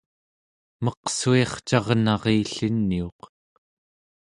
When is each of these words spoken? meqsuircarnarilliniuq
meqsuircarnarilliniuq 0.83 3.19